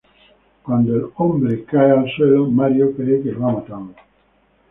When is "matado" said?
3.53-3.93